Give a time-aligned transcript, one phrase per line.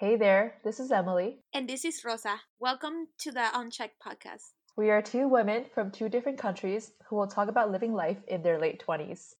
[0.00, 1.40] Hey there, this is Emily.
[1.52, 2.40] And this is Rosa.
[2.58, 4.52] Welcome to the Unchecked podcast.
[4.74, 8.40] We are two women from two different countries who will talk about living life in
[8.40, 9.34] their late 20s.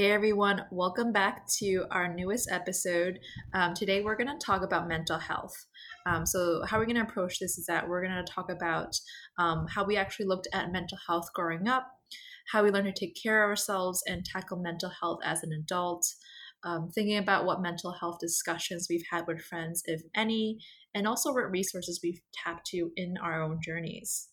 [0.00, 3.18] Hey everyone, welcome back to our newest episode.
[3.52, 5.52] Um, today we're going to talk about mental health.
[6.06, 8.98] Um, so, how we're going to approach this is that we're going to talk about
[9.38, 11.86] um, how we actually looked at mental health growing up,
[12.50, 16.06] how we learn to take care of ourselves and tackle mental health as an adult,
[16.64, 20.60] um, thinking about what mental health discussions we've had with friends, if any,
[20.94, 24.28] and also what resources we've tapped to in our own journeys.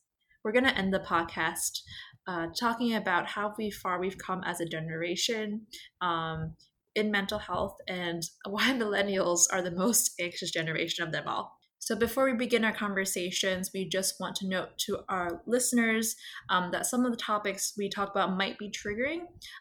[0.46, 1.82] We're going to end the podcast
[2.28, 5.62] uh, talking about how we far we've come as a generation
[6.02, 6.56] um,
[6.96, 11.58] in mental health and why millennials are the most anxious generation of them all.
[11.80, 16.16] So, before we begin our conversations, we just want to note to our listeners
[16.50, 19.20] um, that some of the topics we talk about might be triggering.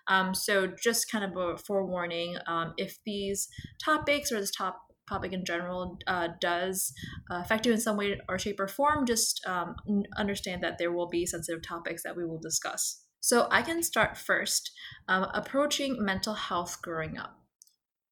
[0.08, 3.46] Um, so, just kind of a forewarning um, if these
[3.84, 6.92] topics or this top topic in general uh, does
[7.30, 9.76] uh, affect you in some way or shape or form, just um,
[10.16, 13.02] understand that there will be sensitive topics that we will discuss.
[13.20, 14.70] So I can start first
[15.08, 17.36] um, approaching mental health growing up.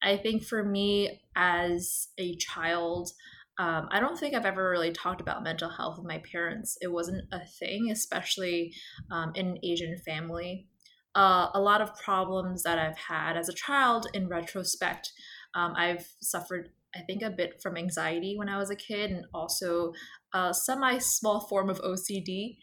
[0.02, 3.10] I think for me as a child,
[3.58, 6.76] um, I don't think I've ever really talked about mental health with my parents.
[6.80, 8.72] It wasn't a thing, especially
[9.10, 10.66] um, in an Asian family.
[11.14, 15.12] Uh, a lot of problems that I've had as a child, in retrospect,
[15.54, 19.26] um, I've suffered I think a bit from anxiety when I was a kid and
[19.34, 19.92] also
[20.32, 22.56] a semi small form of OCD.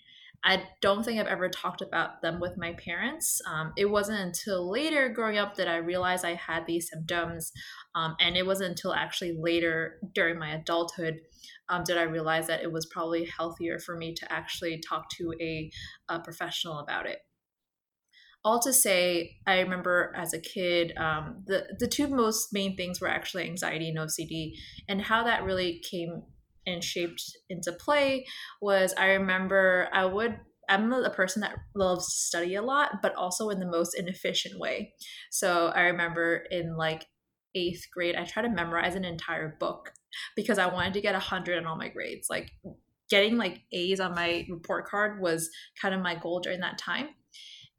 [0.43, 3.39] I don't think I've ever talked about them with my parents.
[3.47, 7.51] Um, it wasn't until later growing up that I realized I had these symptoms.
[7.93, 11.19] Um, and it wasn't until actually later during my adulthood
[11.69, 15.33] um, did I realize that it was probably healthier for me to actually talk to
[15.39, 15.71] a,
[16.09, 17.19] a professional about it
[18.43, 22.99] all to say, I remember as a kid, um, the the two most main things
[22.99, 24.53] were actually anxiety and OCD,
[24.87, 26.23] and how that really came
[26.65, 28.25] and shaped into play
[28.61, 33.13] was I remember I would I'm a person that loves to study a lot, but
[33.15, 34.93] also in the most inefficient way.
[35.29, 37.05] So I remember in like
[37.55, 39.91] eighth grade, I tried to memorize an entire book
[40.35, 42.27] because I wanted to get a hundred on all my grades.
[42.29, 42.51] Like
[43.09, 45.49] getting like A's on my report card was
[45.81, 47.09] kind of my goal during that time.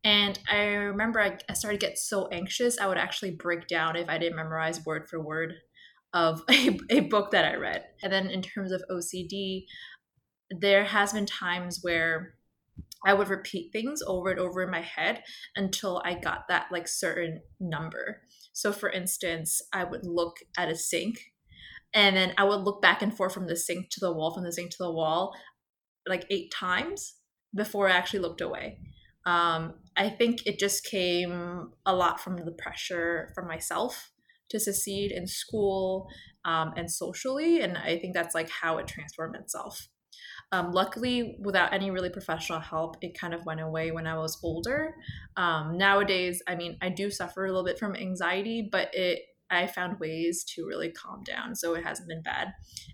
[0.05, 3.97] And I remember I, I started to get so anxious, I would actually break down
[3.97, 5.55] if I didn't memorize word for word
[6.13, 7.85] of a, a book that I read.
[8.03, 9.65] And then in terms of OCD,
[10.51, 12.35] there has been times where
[13.05, 15.23] I would repeat things over and over in my head
[15.57, 18.23] until I got that like certain number.
[18.53, 21.19] So for instance, I would look at a sink
[21.95, 24.45] and then I would look back and forth from the sink to the wall, from
[24.45, 25.34] the sink to the wall,
[26.09, 27.15] like eight times
[27.55, 28.79] before I actually looked away.
[29.27, 34.10] Um, I think it just came a lot from the pressure from myself
[34.50, 36.09] to succeed in school
[36.44, 37.60] um, and socially.
[37.60, 39.88] And I think that's like how it transformed itself.
[40.50, 44.38] Um, luckily, without any really professional help, it kind of went away when I was
[44.43, 44.94] older.
[45.37, 49.21] Um, nowadays, I mean, I do suffer a little bit from anxiety, but it
[49.53, 52.49] I found ways to really calm down, so it hasn't been bad.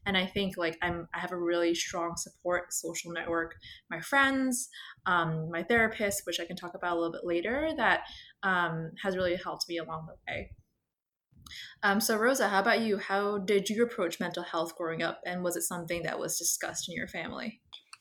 [0.04, 3.54] And I think like I'm I have a really strong support social network,
[3.90, 4.68] my friends,
[5.06, 8.00] um, my therapist, which I can talk about a little bit later, that
[8.42, 10.50] um, has really helped me along the way.
[11.82, 12.98] Um, so Rosa, how about you?
[12.98, 16.88] How did you approach mental health growing up, and was it something that was discussed
[16.88, 17.60] in your family?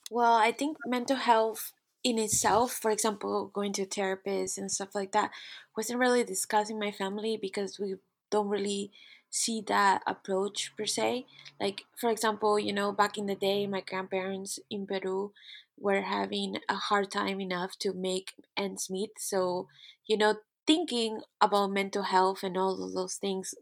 [0.10, 1.72] Well, I think mental health
[2.04, 5.32] in itself, for example, going to therapists and stuff like that,
[5.76, 7.96] wasn't really discussed in my family because we
[8.30, 8.92] don't really
[9.30, 11.26] see that approach per se.
[11.60, 15.34] Like, for example, you know, back in the day, my grandparents in Peru
[15.78, 19.12] were having a hard time enough to make ends meet.
[19.20, 19.68] So,
[20.08, 23.54] you know, thinking about mental health and all of those things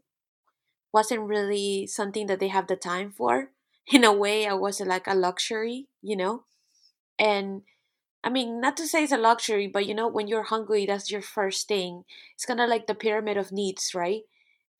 [0.92, 3.50] wasn't really something that they have the time for.
[3.92, 6.44] In a way, I was like a luxury, you know?
[7.18, 7.62] And
[8.24, 11.10] I mean, not to say it's a luxury, but you know, when you're hungry, that's
[11.10, 12.04] your first thing.
[12.34, 14.22] It's kind of like the pyramid of needs, right?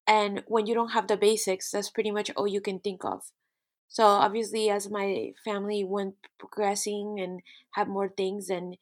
[0.06, 3.22] And when you don't have the basics that's pretty much all you can think of.
[3.88, 7.40] So obviously as my family went progressing and
[7.74, 8.76] had more things and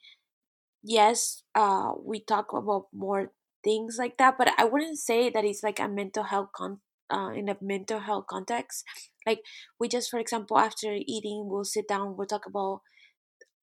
[0.82, 3.32] yes uh we talk about more
[3.62, 6.80] things like that but i wouldn't say that it's like a mental health con
[7.10, 8.82] uh, in a mental health context.
[9.26, 9.42] Like
[9.78, 12.80] we just for example after eating we'll sit down we'll talk about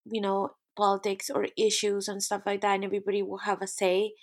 [0.05, 4.13] you know politics or issues and stuff like that and everybody will have a say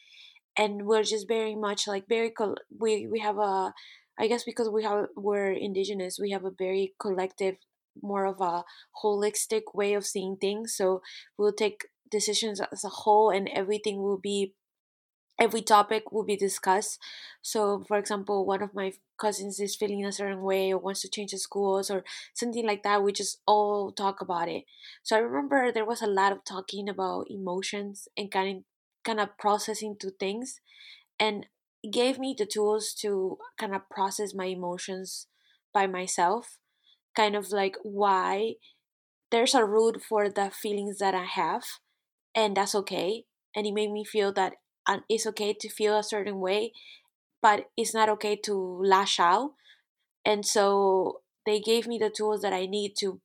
[0.58, 2.30] and we're just very much like very
[2.78, 3.72] we we have a
[4.18, 7.56] I guess because we have we're indigenous, we have a very collective,
[8.02, 8.64] more of a
[9.04, 10.74] holistic way of seeing things.
[10.76, 11.02] So
[11.38, 14.54] we'll take decisions as a whole, and everything will be
[15.40, 16.98] every topic will be discussed.
[17.42, 21.08] So, for example, one of my cousins is feeling a certain way or wants to
[21.08, 23.02] change the schools or something like that.
[23.02, 24.64] We just all talk about it.
[25.02, 28.64] So I remember there was a lot of talking about emotions and of
[29.08, 30.60] kind of processing to things,
[31.20, 31.46] and
[31.92, 35.28] gave me the tools to kind of process my emotions
[35.74, 36.58] by myself.
[37.16, 38.54] Kind of like why
[39.30, 41.64] there's a root for the feelings that I have,
[42.34, 43.24] and that's okay.
[43.56, 44.54] And it made me feel that
[44.86, 46.72] uh, it's okay to feel a certain way
[47.42, 49.52] but it's not okay to lash out
[50.24, 53.20] and so they gave me the tools that i need to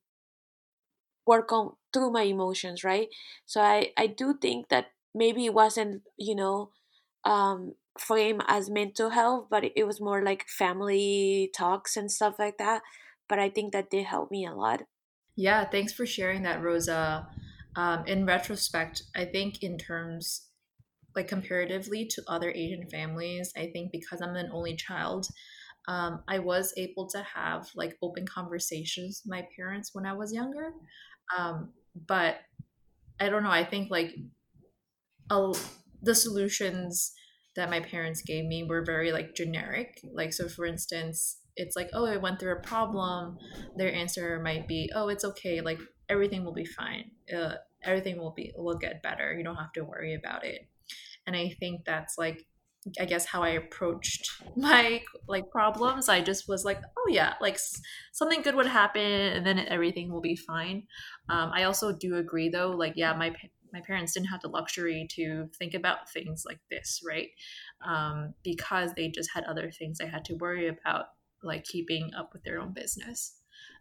[1.26, 3.08] work on through my emotions right
[3.46, 6.70] so i i do think that maybe it wasn't you know
[7.24, 12.58] um framed as mental health but it was more like family talks and stuff like
[12.58, 12.82] that
[13.28, 14.82] but i think that did help me a lot
[15.36, 17.28] yeah thanks for sharing that rosa
[17.76, 20.48] um, in retrospect i think in terms
[21.14, 25.28] like comparatively to other Asian families, I think because I'm an only child,
[25.86, 30.32] um, I was able to have like open conversations with my parents when I was
[30.32, 30.72] younger.
[31.36, 31.70] Um,
[32.08, 32.36] but
[33.20, 33.50] I don't know.
[33.50, 34.14] I think like
[35.30, 35.52] a,
[36.02, 37.12] the solutions
[37.56, 40.00] that my parents gave me were very like generic.
[40.12, 43.38] Like so, for instance, it's like, oh, I went through a problem.
[43.76, 45.60] Their answer might be, oh, it's okay.
[45.60, 45.78] Like
[46.08, 47.12] everything will be fine.
[47.34, 49.34] Uh, everything will be will get better.
[49.36, 50.68] You don't have to worry about it
[51.26, 52.46] and i think that's like
[53.00, 57.58] i guess how i approached my like problems i just was like oh yeah like
[58.12, 60.82] something good would happen and then everything will be fine
[61.28, 63.34] um, i also do agree though like yeah my
[63.74, 67.28] my parents didn't have the luxury to think about things like this right?
[67.84, 71.06] Um, because they just had other things they had to worry about
[71.42, 73.34] like keeping up with their own business.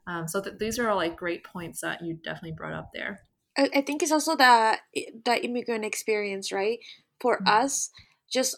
[0.07, 3.21] Um, so th- these are all like great points that you definitely brought up there.
[3.57, 4.77] I, I think it's also the
[5.23, 6.79] the immigrant experience right?
[7.21, 7.47] For mm-hmm.
[7.47, 7.89] us
[8.29, 8.57] just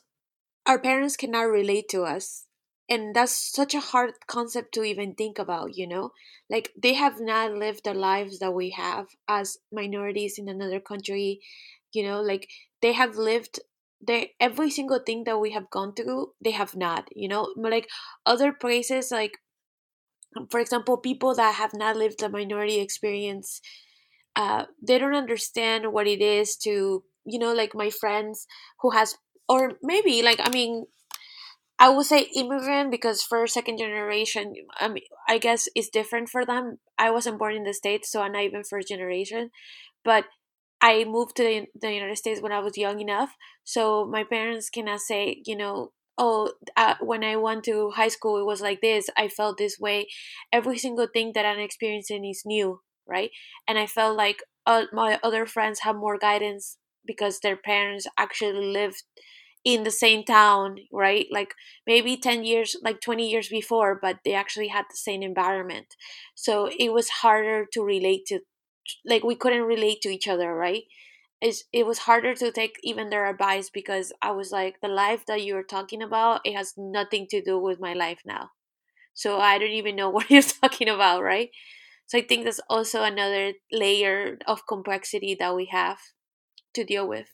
[0.65, 2.45] our parents cannot relate to us
[2.89, 6.11] and that's such a hard concept to even think about you know?
[6.49, 11.41] Like they have not lived the lives that we have as minorities in another country
[11.93, 12.21] you know?
[12.21, 12.49] Like
[12.81, 13.59] they have lived
[14.05, 17.53] they every single thing that we have gone through they have not you know?
[17.57, 17.89] Like
[18.25, 19.37] other places like
[20.49, 23.61] for example people that have not lived the minority experience
[24.35, 28.47] uh, they don't understand what it is to you know like my friends
[28.81, 29.17] who has
[29.49, 30.85] or maybe like i mean
[31.79, 36.45] i would say immigrant because first second generation i mean i guess it's different for
[36.45, 36.77] them.
[36.97, 39.49] I wasn't born in the states so i'm not even first generation
[40.03, 40.25] but
[40.81, 43.31] i moved to the, the united states when i was young enough.
[43.63, 48.37] So my parents cannot say you know oh uh, when i went to high school
[48.39, 49.09] it was like this.
[49.17, 50.07] I felt this way.
[50.53, 53.31] Every single thing that i'm experiencing is new right?
[53.67, 58.65] And i felt like uh, my other friends have more guidance because their parents actually
[58.73, 59.03] lived
[59.65, 61.27] in the same town, right?
[61.31, 61.55] Like
[61.87, 65.95] maybe 10 years, like 20 years before, but they actually had the same environment.
[66.35, 68.41] So it was harder to relate to,
[69.05, 70.83] like, we couldn't relate to each other, right?
[71.41, 75.25] It's, it was harder to take even their advice because I was like, the life
[75.27, 78.51] that you're talking about, it has nothing to do with my life now.
[79.13, 81.49] So I don't even know what you're talking about, right?
[82.07, 85.99] So I think that's also another layer of complexity that we have
[86.75, 87.29] to deal with.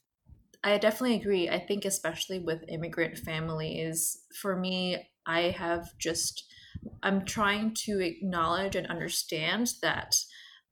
[0.63, 1.49] I definitely agree.
[1.49, 6.45] I think, especially with immigrant families, for me, I have just,
[7.01, 10.15] I'm trying to acknowledge and understand that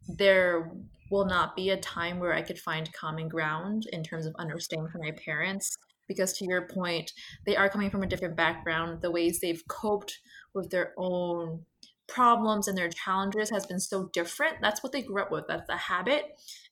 [0.08, 0.72] there
[1.10, 4.90] will not be a time where I could find common ground in terms of understanding
[4.92, 5.76] for my parents.
[6.08, 7.12] Because to your point,
[7.46, 9.02] they are coming from a different background.
[9.02, 10.20] The ways they've coped
[10.56, 11.66] with their own
[12.14, 14.58] problems and their challenges has been so different.
[14.62, 15.46] That's what they grew up with.
[15.48, 16.24] That's the habit.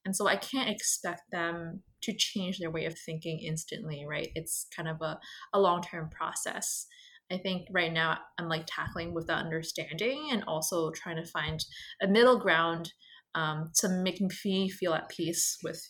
[0.05, 4.29] And so I can't expect them to change their way of thinking instantly, right?
[4.35, 5.19] It's kind of a,
[5.53, 6.87] a long term process.
[7.31, 11.63] I think right now I'm like tackling with that understanding and also trying to find
[12.01, 12.93] a middle ground
[13.35, 15.89] um, to make me feel at peace with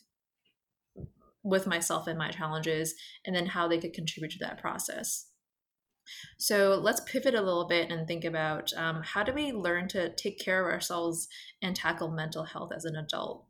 [1.43, 2.93] with myself and my challenges
[3.25, 5.27] and then how they could contribute to that process.
[6.37, 10.13] So let's pivot a little bit and think about um, how do we learn to
[10.15, 11.27] take care of ourselves
[11.61, 13.45] and tackle mental health as an adult?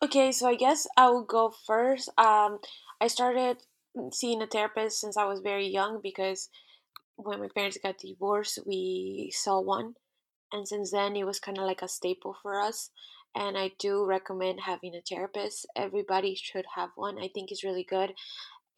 [0.00, 2.08] Okay, so I guess I will go first.
[2.18, 2.60] Um,
[3.00, 3.56] I started
[4.12, 6.50] seeing a therapist since I was very young because
[7.16, 9.94] when my parents got divorced, we saw one,
[10.52, 12.90] and since then it was kind of like a staple for us.
[13.34, 15.66] And I do recommend having a therapist.
[15.76, 17.18] Everybody should have one.
[17.18, 18.12] I think it's really good.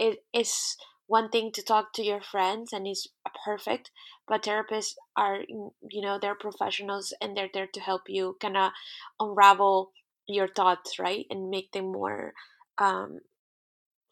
[0.00, 0.76] It is
[1.06, 3.06] one thing to talk to your friends and it's
[3.44, 3.92] perfect
[4.28, 8.72] but therapists are you know they're professionals and they're there to help you kind of
[9.20, 9.92] unravel
[10.26, 12.34] your thoughts right and make them more
[12.78, 13.20] um,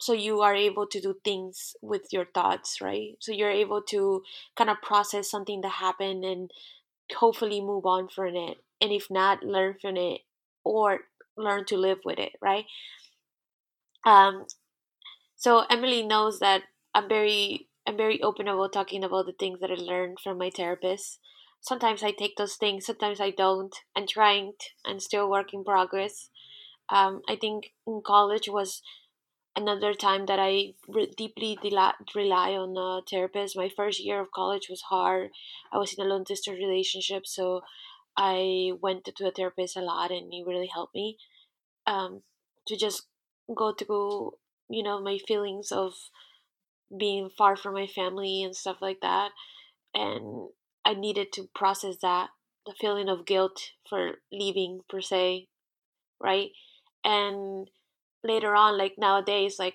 [0.01, 3.17] so you are able to do things with your thoughts right?
[3.21, 4.23] So you're able to
[4.57, 6.51] kind of process something that happened and
[7.17, 10.23] hopefully move on from it and if not learn from it
[10.65, 11.01] or
[11.37, 12.67] learn to live with it right?
[14.05, 14.47] Um
[15.39, 16.65] so emily knows that
[16.95, 20.51] i'm very i'm very open about talking about the things that i learned from my
[20.51, 21.21] therapist
[21.61, 24.53] sometimes i take those things sometimes i don't i'm trying
[24.85, 26.31] and still work in progress
[26.91, 28.83] um, i think in college was
[29.57, 33.57] another time that I re- deeply rely on a therapist.
[33.57, 35.31] My first year of college was hard.
[35.73, 37.63] I was in a long distance relationship, so
[38.17, 41.19] I went to a therapist a lot, and he really helped me
[41.87, 42.23] um,
[42.67, 43.09] to just
[43.57, 44.35] go through,
[44.69, 45.95] you know, my feelings of
[46.97, 49.31] being far from my family and stuff like that.
[49.95, 50.49] And
[50.85, 52.29] I needed to process that,
[52.67, 55.49] the feeling of guilt for leaving, per se,
[56.21, 56.51] right?
[57.05, 57.69] And
[58.23, 59.75] later on like nowadays like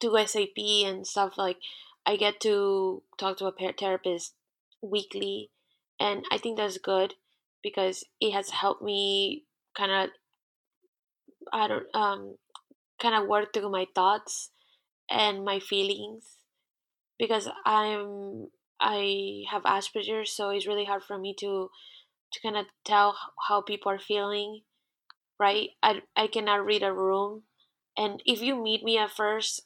[0.00, 1.58] to SAP and stuff like
[2.06, 4.34] I get to talk to a therapist
[4.82, 5.50] weekly
[5.98, 7.14] and I think that's good
[7.62, 9.44] because it has helped me
[9.76, 10.10] kind of
[11.52, 12.36] I don't um
[13.00, 14.50] kind of work through my thoughts
[15.10, 16.36] and my feelings
[17.18, 18.48] because I'm
[18.80, 21.70] I have Asperger's so it's really hard for me to
[22.32, 23.16] to kind of tell
[23.48, 24.62] how people are feeling
[25.38, 25.70] right?
[25.82, 27.42] I, I cannot read a room.
[27.96, 29.62] And if you meet me at first,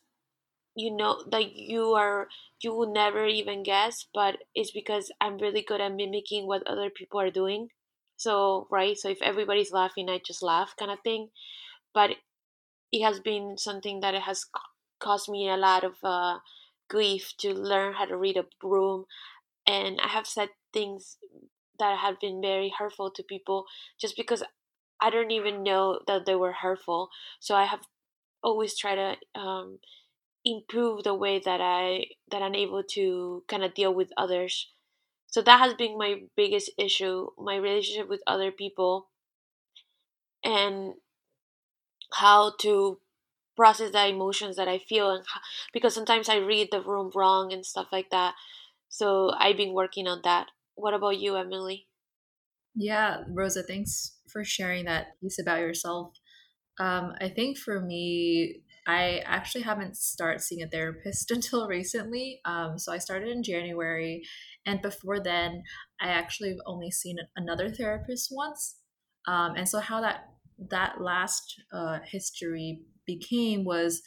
[0.75, 2.29] you know that you are
[2.63, 6.89] you will never even guess, but it's because I'm really good at mimicking what other
[6.91, 7.69] people are doing.
[8.17, 11.29] So right, so if everybody's laughing, I just laugh, kind of thing.
[11.95, 12.13] But
[12.93, 14.47] it has been something that it has
[15.01, 16.39] caused me a lot of uh,
[16.89, 19.07] grief to learn how to read a room,
[19.67, 21.19] and I have said things
[21.79, 23.67] that have been very hurtful to people
[24.01, 24.43] just because
[25.01, 27.11] I don't even know that they were hurtful.
[27.41, 27.83] So I have
[28.43, 29.79] always tried to um,
[30.45, 34.71] improve the way that I that I'm able to kind of deal with others.
[35.29, 39.09] So that has been my biggest issue, my relationship with other people,
[40.45, 40.95] and
[42.15, 42.99] how to
[43.57, 45.41] process the emotions that I feel, and how,
[45.73, 48.35] because sometimes I read the room wrong and stuff like that.
[48.89, 50.49] So I've been working on that.
[50.75, 51.87] What about you, Emily?
[52.75, 56.13] Yeah, Rosa, thanks for sharing that piece about yourself.
[56.81, 62.41] Um, I think for me, I actually haven't started seeing a therapist until recently.
[62.45, 64.23] Um, so I started in January,
[64.67, 65.63] and before then,
[66.01, 68.77] I actually only seen another therapist once.
[69.27, 70.29] Um, and so how that
[70.71, 74.03] that last uh, history became was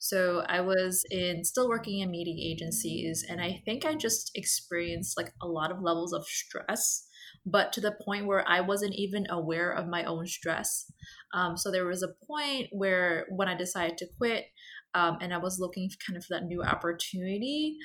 [0.00, 5.16] so I was in still working in meeting agencies, and I think I just experienced
[5.16, 7.08] like a lot of levels of stress
[7.50, 10.90] but to the point where I wasn't even aware of my own stress.
[11.34, 14.46] Um, so there was a point where when I decided to quit
[14.94, 17.76] um, and I was looking kind of for that new opportunity,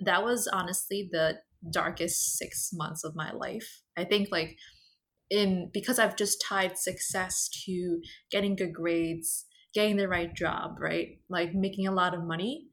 [0.00, 1.38] that was honestly the
[1.70, 3.82] darkest six months of my life.
[3.96, 4.56] I think like
[5.30, 11.18] in because I've just tied success to getting good grades, getting the right job, right?
[11.28, 12.68] Like making a lot of money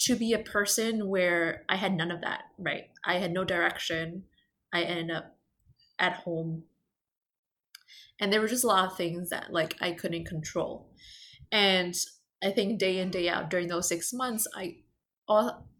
[0.00, 2.84] to be a person where I had none of that, right?
[3.04, 4.24] I had no direction.
[4.72, 5.36] I ended up
[5.98, 6.64] at home
[8.20, 10.90] and there were just a lot of things that like i couldn't control
[11.50, 11.94] and
[12.42, 14.76] i think day in day out during those six months i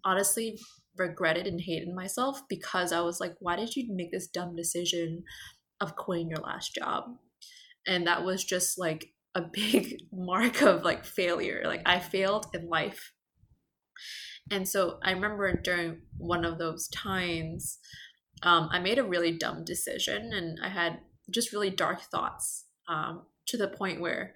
[0.04, 0.58] honestly
[0.96, 5.23] regretted and hated myself because i was like why did you make this dumb decision
[5.80, 7.04] of quitting your last job
[7.87, 12.68] and that was just like a big mark of like failure like i failed in
[12.68, 13.12] life
[14.50, 17.78] and so i remember during one of those times
[18.42, 23.23] um, I made a really dumb decision and I had just really dark thoughts um,
[23.47, 24.35] to the point where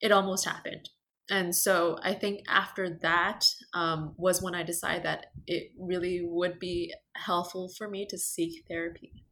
[0.00, 0.88] it almost happened.
[1.30, 3.44] And so I think after that
[3.74, 8.64] um, was when I decided that it really would be helpful for me to seek
[8.68, 9.24] therapy.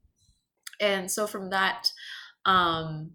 [0.81, 1.93] And so from that,
[2.45, 3.13] um,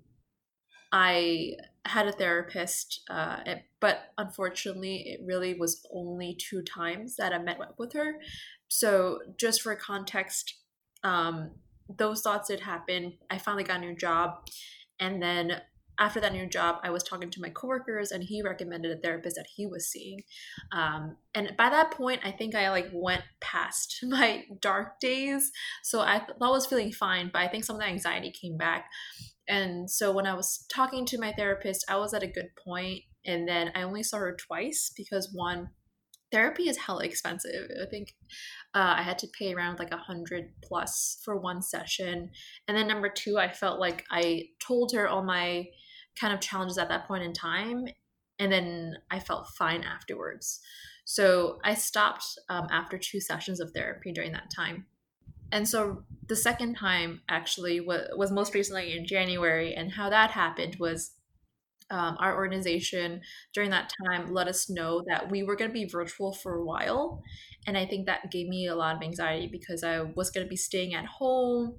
[0.92, 1.54] I
[1.86, 3.38] had a therapist, uh,
[3.80, 8.16] but unfortunately, it really was only two times that I met with her.
[8.68, 10.56] So, just for context,
[11.04, 11.52] um,
[11.98, 13.14] those thoughts did happen.
[13.30, 14.48] I finally got a new job.
[15.00, 15.62] And then
[16.02, 19.36] after that new job, I was talking to my coworkers, and he recommended a therapist
[19.36, 20.22] that he was seeing.
[20.72, 25.52] Um, and by that point, I think I like went past my dark days,
[25.84, 27.30] so I thought I was feeling fine.
[27.32, 28.88] But I think some of the anxiety came back,
[29.48, 33.04] and so when I was talking to my therapist, I was at a good point,
[33.24, 35.70] and then I only saw her twice because one,
[36.32, 37.70] therapy is hella expensive.
[37.80, 38.16] I think
[38.74, 42.32] uh, I had to pay around like a hundred plus for one session.
[42.68, 45.68] And then number two, I felt like I told her all my
[46.20, 47.88] kind of challenges at that point in time,
[48.40, 50.60] and then I felt fine afterwards.
[51.06, 54.86] So I stopped um, after two sessions of therapy during that time.
[55.52, 59.74] And so the second time actually was, was most recently in January.
[59.74, 61.12] And how that happened was
[61.90, 63.22] um, our organization
[63.54, 66.64] during that time let us know that we were going to be virtual for a
[66.64, 67.22] while.
[67.68, 70.50] And I think that gave me a lot of anxiety because I was going to
[70.50, 71.78] be staying at home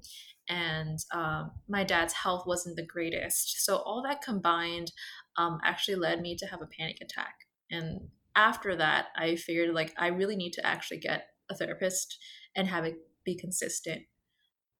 [0.49, 3.63] and um, my dad's health wasn't the greatest.
[3.65, 4.91] So all that combined
[5.37, 7.35] um, actually led me to have a panic attack.
[7.71, 12.17] And after that, I figured like I really need to actually get a therapist
[12.55, 12.95] and have it
[13.25, 14.01] be consistent.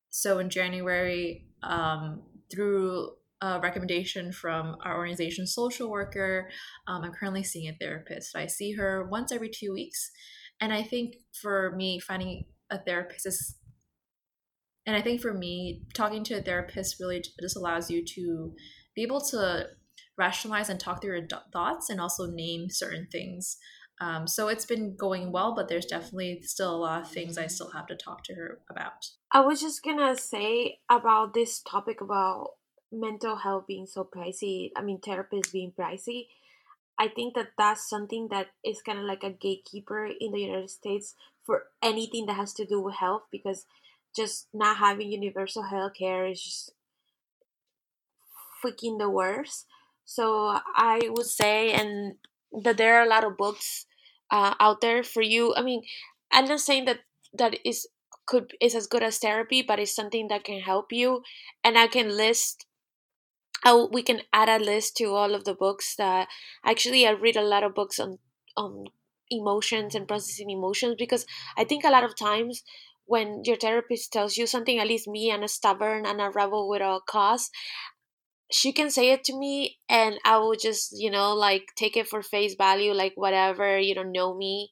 [0.10, 3.10] So in January, um, through
[3.44, 6.50] a recommendation from our organization social worker.
[6.88, 8.36] Um, I'm currently seeing a therapist.
[8.36, 10.12] I see her once every two weeks.
[10.62, 13.58] And I think for me, finding a therapist is,
[14.86, 18.54] and I think for me, talking to a therapist really just allows you to
[18.96, 19.68] be able to
[20.18, 23.58] rationalize and talk through your thoughts and also name certain things.
[24.02, 27.48] Um, so it's been going well, but there's definitely still a lot of things I
[27.48, 29.08] still have to talk to her about.
[29.32, 32.52] I was just gonna say about this topic about
[32.92, 36.28] mental health being so pricey, I mean, therapists being pricey,
[37.00, 40.70] I think that that's something that is kind of like a gatekeeper in the United
[40.70, 43.66] States for anything that has to do with health because
[44.16, 46.72] just not having universal health care is just
[48.64, 49.66] freaking the worst.
[50.06, 52.16] So I would say, and
[52.64, 53.86] that there are a lot of books
[54.32, 55.54] uh, out there for you.
[55.56, 55.84] I mean,
[56.32, 57.00] I'm not saying that
[57.34, 57.88] that is
[58.26, 61.24] could is as good as therapy, but it's something that can help you.
[61.64, 62.66] And I can list
[63.64, 66.28] I, we can add a list to all of the books that
[66.66, 68.20] actually I read a lot of books on
[68.58, 68.86] on
[69.32, 71.26] emotions and processing emotions because
[71.58, 72.64] I think a lot of times
[73.14, 76.68] when your therapist tells you something, at least me and a stubborn and a rebel
[76.70, 77.50] with a cause,
[78.52, 82.08] she can say it to me and I will just, you know, like take it
[82.08, 84.70] for face value, like whatever, you don't know me.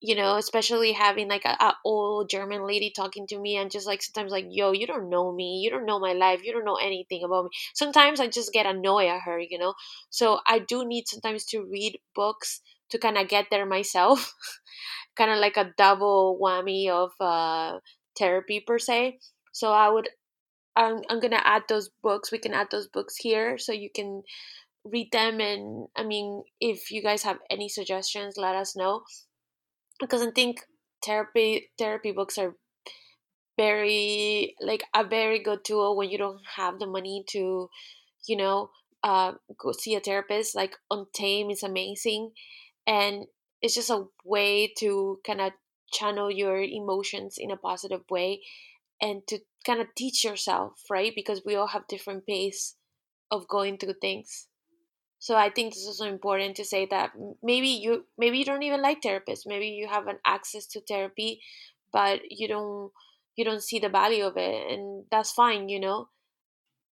[0.00, 3.86] You know especially having like a, a, old german lady talking to me and just
[3.86, 5.60] like sometimes like yo you don't know me.
[5.64, 6.40] You don't know my life.
[6.44, 7.50] You don't know anything about me.
[7.74, 9.74] Sometimes i just get annoyed at her you know?
[10.10, 14.34] So i do need sometimes to read books to kind of get there myself
[15.18, 17.80] kind of like a double whammy of uh,
[18.18, 19.18] therapy per se.
[19.52, 20.08] So i would
[20.76, 24.22] I'm, I'm gonna add those books we can add those books here so you can
[24.84, 29.02] read them and i mean if you guys have any suggestions let us know.
[30.00, 30.60] Because I think
[31.04, 32.54] therapy therapy books are
[33.58, 37.68] very like a very good tool when you don't have the money to,
[38.26, 38.70] you know,
[39.02, 40.54] uh, go see a therapist.
[40.54, 42.30] Like Untamed is amazing,
[42.86, 43.26] and
[43.62, 45.52] it's just a way to kind of
[45.92, 48.40] channel your emotions in a positive way
[49.00, 52.76] and to kind of teach yourself right because we all have different pace
[53.30, 54.48] of going through things
[55.18, 58.62] so I think this is also important to say that maybe you maybe you don't
[58.62, 59.46] even like therapists.
[59.46, 61.40] Maybe you have an access to therapy,
[61.92, 62.92] but you don't
[63.34, 65.68] you don't see the value of it, and that's fine.
[65.68, 66.08] You know,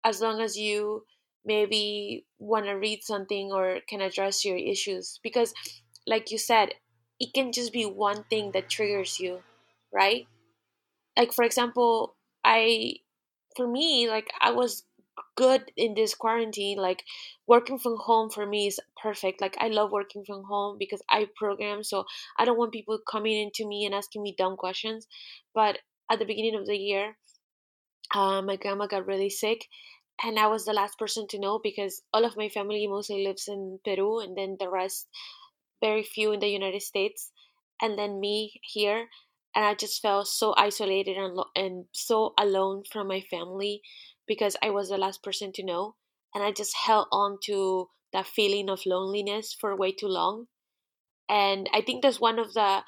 [0.05, 1.05] as long as you
[1.45, 5.53] maybe want to read something or can address your issues, because
[6.07, 6.75] like you said,
[7.21, 9.43] it can just be one thing that triggers you,
[9.93, 10.27] right?
[11.17, 12.97] Like for example, I
[13.57, 14.85] for me like I was
[15.37, 17.05] good in this quarantine like
[17.47, 21.29] working from home for me is perfect like i love working from home because i
[21.37, 22.05] program so
[22.39, 25.07] i don't want people coming into me and asking me dumb questions
[25.55, 25.79] but
[26.11, 27.17] at the beginning of the year
[28.15, 29.67] uh, my grandma got really sick
[30.23, 33.49] and i was the last person to know because all of my family mostly lives
[33.49, 35.09] in peru and then the rest
[35.87, 37.31] very few in the united states
[37.83, 39.01] and then me here
[39.55, 43.83] and i just felt so isolated and, lo- and so alone from my family
[44.27, 45.97] because I was the last person to know.
[46.35, 50.47] And I just held on to that feeling of loneliness for way too long.
[51.29, 52.83] And I think that's one of the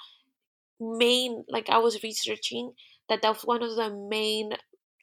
[0.81, 2.73] main, like, I was researching
[3.09, 4.53] that that's one of the main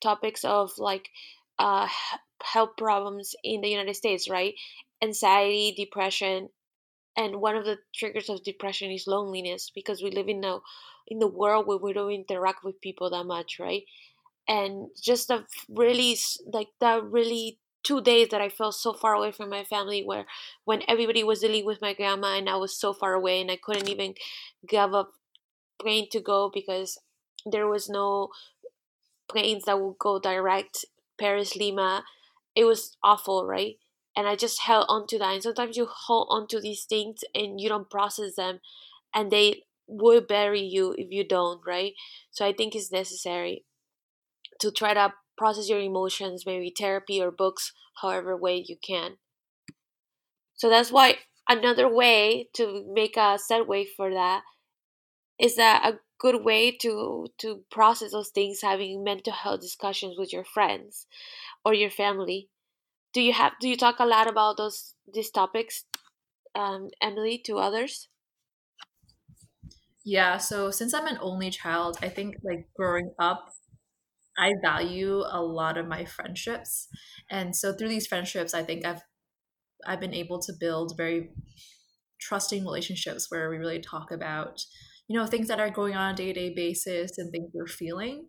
[0.01, 1.10] topics of like
[1.60, 1.88] uh,
[2.43, 4.56] health problems in the United States, right?
[5.01, 6.49] Anxiety, depression,
[7.15, 10.60] and one of the triggers of depression is loneliness because we live in a
[11.08, 13.84] in the world where we don't interact with people that much, right?
[14.47, 16.17] and just a really
[16.52, 20.26] like that really two days that I felt so far away from my family where
[20.65, 23.58] when everybody was dealing with my grandma and I was so far away and I
[23.62, 24.15] couldn't even
[24.67, 25.12] give up
[25.82, 26.99] plane to go because
[27.45, 28.30] there was no
[29.30, 30.86] planes that would go direct
[31.19, 32.04] Paris Lima.
[32.56, 33.78] It was awful, right?
[34.15, 35.34] And I just held on to that.
[35.34, 38.60] And sometimes you hold on to these things and you don't process them
[39.13, 41.93] and they will bury you if you don't, right?
[42.32, 43.65] So I think it's necessary
[44.60, 49.17] to try to process your emotions, maybe therapy or books, however way you can.
[50.56, 51.17] So that's why
[51.49, 54.43] another way to make a segue for that
[55.39, 60.32] is that a good way to to process those things having mental health discussions with
[60.32, 61.06] your friends
[61.65, 62.47] or your family
[63.13, 65.86] do you have do you talk a lot about those these topics
[66.56, 68.10] um, emily to others?
[70.06, 73.49] Yeah so since i'm an only child i think like growing up
[74.38, 76.88] i value a lot of my friendships.
[77.32, 79.02] And so through these friendships i think i've
[79.88, 81.32] i've been able to build very
[82.21, 84.62] trusting relationships where we really talk about
[85.08, 88.28] you know things that are going on a day-to-day basis and things we're feeling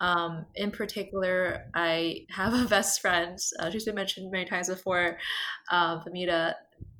[0.00, 5.18] um, in particular i have a best friend uh, she's been mentioned many times before
[5.70, 6.54] uh, Famita,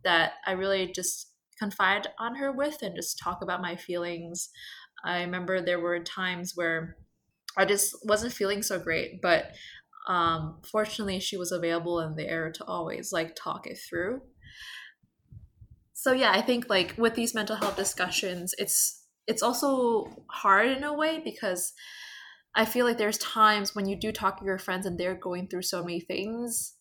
[0.04, 4.48] that i really just confide on her with and just talk about my feelings.
[5.04, 6.96] I remember there were times where
[7.56, 9.52] i just wasn't feeling so great but
[10.08, 14.22] um, fortunately she was available and there to always like talk it through.
[15.92, 20.82] So yeah i think like with these mental health discussions it's it's also hard in
[20.82, 21.74] a way because
[22.54, 25.48] I feel like there's times when you do talk to your friends and they're going
[25.48, 26.74] through so many things.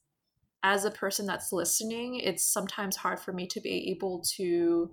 [0.63, 4.91] As a person that's listening, it's sometimes hard for me to be able to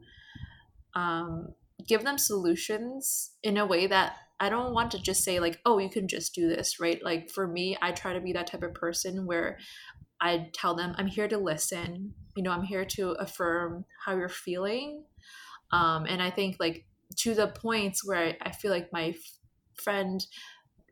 [0.94, 1.48] um,
[1.88, 5.78] give them solutions in a way that I don't want to just say, like, oh,
[5.78, 7.02] you can just do this, right?
[7.02, 9.58] Like, for me, I try to be that type of person where
[10.20, 12.14] I tell them, I'm here to listen.
[12.36, 15.04] You know, I'm here to affirm how you're feeling.
[15.72, 16.84] Um, and I think, like,
[17.18, 19.14] to the points where I, feel like my
[19.82, 20.24] friend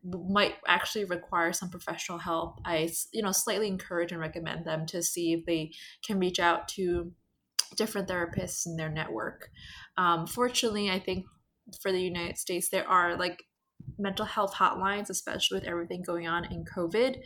[0.04, 5.02] might actually require some professional help i you know slightly encourage and recommend them to
[5.02, 5.70] see if they
[6.06, 7.10] can reach out to
[7.76, 9.48] different therapists in their network.
[9.96, 11.24] Um, fortunately i think
[11.80, 13.42] for the united states there are like
[13.98, 17.16] mental health hotlines especially with everything going on in covid.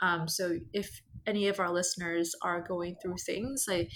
[0.00, 3.88] Um, so if any of our listeners are going through things i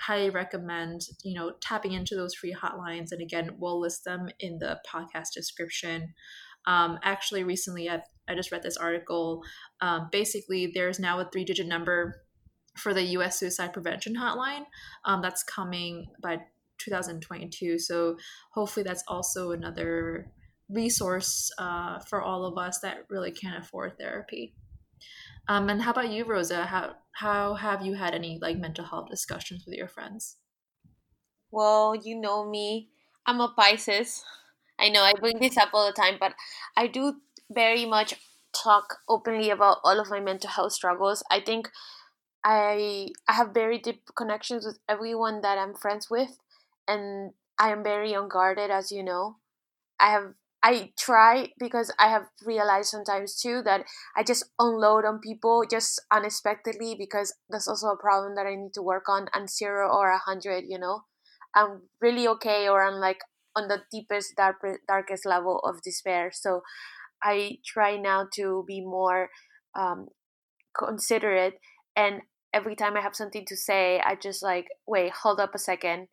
[0.00, 4.58] highly recommend you know tapping into those free hotlines and again we'll list them in
[4.58, 6.12] the podcast description
[6.66, 9.42] um, actually recently I've, i just read this article
[9.80, 12.22] um, basically there's now a three digit number
[12.76, 14.64] for the us suicide prevention hotline
[15.04, 16.38] um, that's coming by
[16.78, 18.16] 2022 so
[18.50, 20.30] hopefully that's also another
[20.68, 24.54] resource uh, for all of us that really can't afford therapy
[25.48, 26.64] um, and how about you, Rosa?
[26.66, 30.36] How how have you had any like mental health discussions with your friends?
[31.50, 32.90] Well, you know me.
[33.24, 34.24] I'm a Pisces.
[34.78, 36.34] I know I bring this up all the time, but
[36.76, 38.14] I do very much
[38.54, 41.22] talk openly about all of my mental health struggles.
[41.30, 41.70] I think
[42.44, 46.38] I I have very deep connections with everyone that I'm friends with,
[46.88, 49.38] and I am very unguarded, as you know.
[50.00, 53.84] I have I try because I have realized sometimes too that
[54.16, 58.74] I just unload on people just unexpectedly because that's also a problem that I need
[58.74, 59.28] to work on.
[59.34, 61.02] And zero or a hundred, you know,
[61.54, 63.20] I'm really okay or I'm like
[63.56, 64.56] on the deepest, dark,
[64.88, 66.30] darkest level of despair.
[66.34, 66.62] So
[67.22, 69.30] I try now to be more
[69.76, 70.08] um,
[70.76, 71.60] considerate
[71.96, 75.58] and every time I have something to say, I just like, wait, hold up a
[75.58, 76.08] second.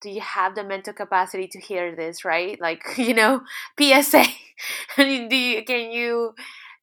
[0.00, 2.60] Do you have the mental capacity to hear this right?
[2.60, 3.42] Like you know
[3.78, 4.24] psa
[4.96, 5.04] do
[5.36, 6.34] you, can you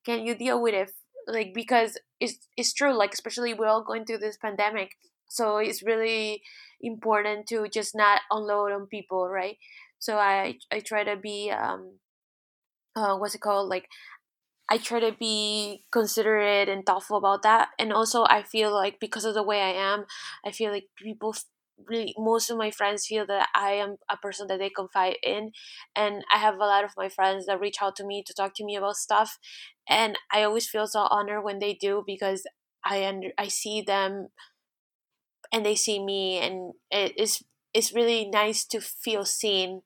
[0.05, 0.91] can you deal with it?
[1.27, 4.91] Like because it's it's true like especially we're all going through this pandemic
[5.29, 6.41] so it's really
[6.81, 9.57] important to just not unload on people right
[9.99, 11.99] so i i try to be um
[12.95, 13.69] uh what's it called?
[13.69, 13.87] Like
[14.69, 17.69] I try to be considerate and thoughtful about that.
[17.79, 20.05] And also, I feel like because of the way I am,
[20.45, 21.35] I feel like people
[21.87, 25.51] really most of my friends feel that I am a person that they confide in.
[25.95, 28.53] And I have a lot of my friends that reach out to me to talk
[28.57, 29.39] to me about stuff.
[29.89, 32.45] And I always feel so honored when they do because
[32.85, 34.29] I under I see them
[35.51, 36.37] and they see me.
[36.39, 37.43] And it is
[37.75, 39.83] it's really nice to feel seen.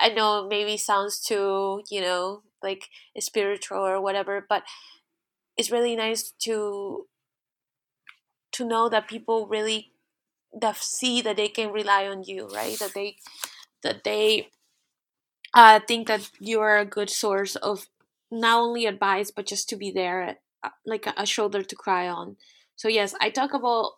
[0.00, 2.88] I know maybe sounds too, you know, like
[3.20, 4.64] spiritual or whatever, but
[5.56, 7.06] it's really nice to
[8.52, 9.92] to know that people really
[10.60, 12.78] that see that they can rely on you, right?
[12.78, 13.18] That they
[13.82, 14.50] that they
[15.54, 17.86] uh, think that you are a good source of
[18.30, 22.08] not only advice but just to be there, uh, like a, a shoulder to cry
[22.08, 22.36] on.
[22.76, 23.92] So yes, I talk about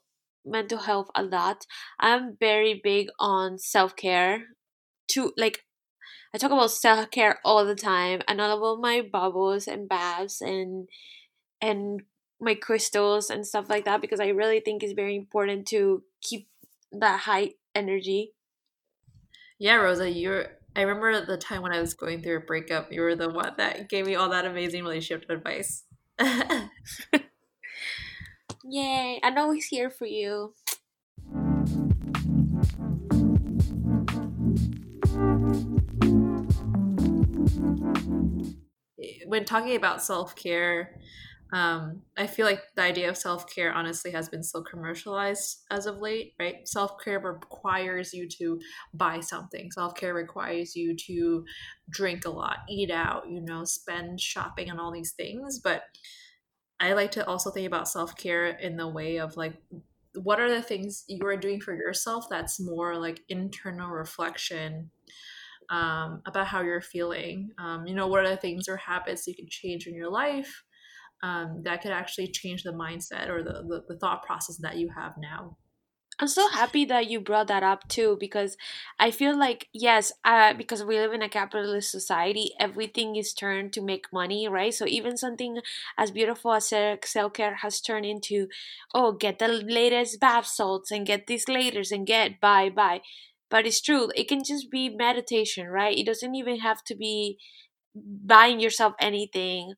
[0.45, 1.67] mental health a lot.
[1.99, 4.45] I'm very big on self care.
[5.09, 5.65] To like,
[6.35, 10.41] I talk about self care all the time, and all about my bubbles and baths
[10.41, 10.89] and
[11.61, 12.03] and
[12.41, 16.49] my crystals and stuff like that because I really think it's very important to keep
[16.93, 18.33] that high energy.
[19.59, 20.47] Yeah, Rosa, you're.
[20.77, 22.93] I remember the time when I was going through a breakup.
[22.93, 25.85] You were the one that gave me all that amazing relationship advice.
[28.65, 29.21] Yay!
[29.23, 30.55] I'm always here for you.
[39.27, 40.97] when talking about self care,
[41.53, 45.87] um, I feel like the idea of self care honestly has been so commercialized as
[45.87, 46.67] of late, right?
[46.67, 48.61] Self care requires you to
[48.93, 49.71] buy something.
[49.71, 51.45] Self care requires you to
[51.91, 55.61] drink a lot, eat out, you know, spend shopping and all these things.
[55.63, 55.83] But
[56.81, 59.55] I like to also think about self care in the way of like,
[60.15, 64.91] what are the things you are doing for yourself that's more like internal reflection
[65.71, 67.51] um, about how you're feeling.
[67.59, 70.63] Um, you know, what are the things or habits you can change in your life
[71.23, 74.91] um, that could actually change the mindset or the, the, the thought process that you
[74.95, 75.57] have now?
[76.21, 78.57] I'm so happy that you brought that up too because
[79.01, 83.73] I feel like yes, uh, because we live in a capitalist society, everything is turned
[83.73, 84.73] to make money, right?
[84.73, 85.59] So even something
[85.99, 86.69] as beautiful as
[87.05, 88.47] self care has turned into,
[88.95, 93.01] oh, get the latest bath salts and get these laters and get buy buy
[93.51, 95.97] but it's true it can just be meditation right?
[95.99, 97.39] It doesn't even have to be
[97.95, 99.75] buying yourself anything.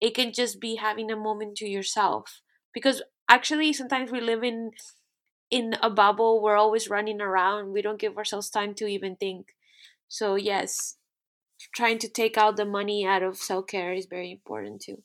[0.00, 2.40] It can just be having a moment to yourself.
[2.72, 4.70] Because actually sometimes we live in
[5.50, 9.54] in a bubble we're always running around we don't give ourselves time to even think
[10.08, 10.96] so yes
[11.74, 15.02] trying to take out the money out of self-care is very important too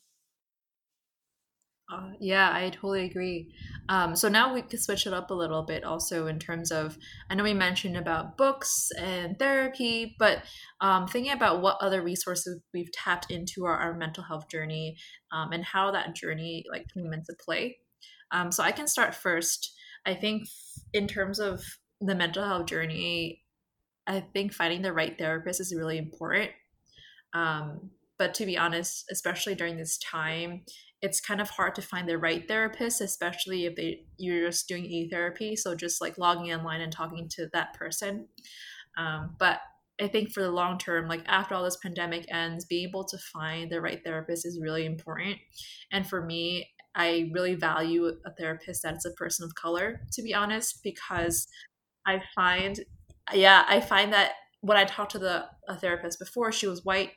[1.92, 3.54] uh, yeah, I totally agree.
[3.88, 6.98] Um, so now we could switch it up a little bit also in terms of,
[7.30, 10.42] I know we mentioned about books and therapy, but
[10.80, 14.96] um, thinking about what other resources we've tapped into our, our mental health journey
[15.30, 17.78] um, and how that journey like came into play.
[18.32, 19.72] Um, so I can start first.
[20.06, 20.48] I think
[20.92, 21.62] in terms of
[22.00, 23.42] the mental health journey,
[24.06, 26.52] I think finding the right therapist is really important.
[27.34, 30.62] Um, but to be honest, especially during this time,
[31.02, 34.86] it's kind of hard to find the right therapist, especially if they you're just doing
[34.86, 35.54] e-therapy.
[35.56, 38.28] So just like logging online and talking to that person.
[38.96, 39.60] Um, but
[40.00, 43.18] I think for the long term, like after all this pandemic ends, being able to
[43.18, 45.36] find the right therapist is really important.
[45.92, 50.34] And for me, I really value a therapist that's a person of color, to be
[50.34, 51.46] honest, because
[52.06, 52.80] I find,
[53.32, 54.32] yeah, I find that
[54.62, 57.12] when I talked to the a therapist before, she was white.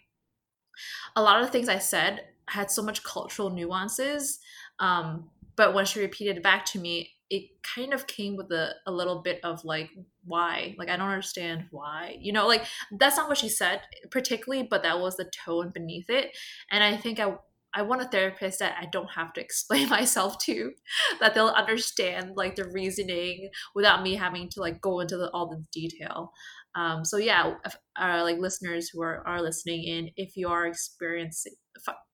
[1.15, 4.39] A lot of the things I said had so much cultural nuances.
[4.79, 8.73] Um, but when she repeated it back to me, it kind of came with a,
[8.87, 9.91] a little bit of like,
[10.25, 10.75] why?
[10.77, 12.17] Like, I don't understand why.
[12.19, 12.65] You know, like,
[12.97, 16.35] that's not what she said particularly, but that was the tone beneath it.
[16.71, 17.35] And I think I,
[17.73, 20.71] I want a therapist that I don't have to explain myself to,
[21.19, 25.47] that they'll understand like the reasoning without me having to like go into the, all
[25.49, 26.31] the detail.
[26.75, 30.67] Um, so yeah, if, uh, like listeners who are, are listening in, if you are
[30.67, 31.53] experiencing,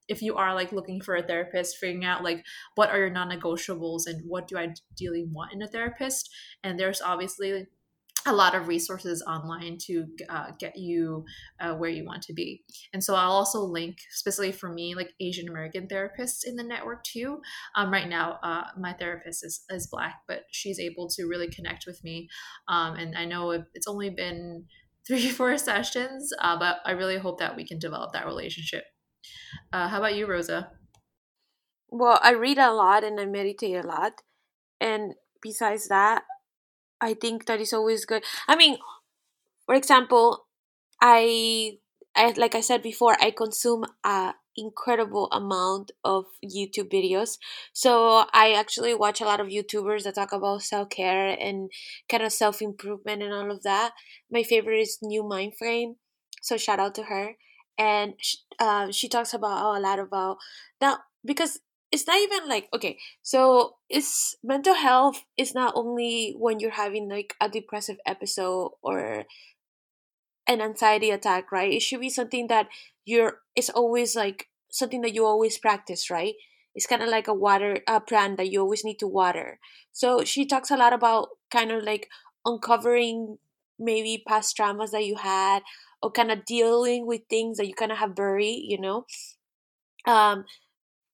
[0.07, 2.43] if you are like looking for a therapist, figuring out like
[2.75, 6.29] what are your non-negotiables and what do I ideally want in a therapist,
[6.63, 7.67] and there's obviously
[8.25, 11.25] a lot of resources online to uh, get you
[11.59, 12.63] uh, where you want to be.
[12.93, 17.03] And so I'll also link, specifically for me, like Asian American therapists in the network
[17.03, 17.41] too.
[17.75, 21.85] Um, right now, uh, my therapist is, is Black, but she's able to really connect
[21.85, 22.27] with me.
[22.67, 24.65] Um, and I know it's only been
[25.07, 28.85] three, four sessions, uh, but I really hope that we can develop that relationship.
[29.71, 30.71] Uh, how about you, Rosa?
[31.89, 34.21] Well, I read a lot and I meditate a lot.
[34.81, 36.23] And besides that,
[37.01, 38.23] I think that is always good.
[38.47, 38.77] I mean,
[39.65, 40.47] for example,
[41.01, 41.77] I,
[42.15, 47.37] I like I said before, I consume a incredible amount of YouTube videos.
[47.73, 51.69] So I actually watch a lot of YouTubers that talk about self care and
[52.09, 53.93] kind of self improvement and all of that.
[54.31, 55.95] My favorite is New Mind Frame.
[56.41, 57.35] So shout out to her.
[57.77, 60.37] And she, uh, she talks about a lot about
[60.79, 61.59] now because
[61.91, 67.09] it's not even like okay so it's mental health is not only when you're having
[67.09, 69.25] like a depressive episode or
[70.47, 71.71] an anxiety attack right?
[71.73, 72.67] It should be something that
[73.05, 76.35] you're it's always like something that you always practice right?
[76.75, 79.59] It's kind of like a water a plant that you always need to water.
[79.91, 82.09] So she talks a lot about kind of like
[82.45, 83.37] uncovering
[83.79, 85.63] maybe past traumas that you had
[86.01, 89.05] or kind of dealing with things that you kind of have buried you know?
[90.05, 90.45] Um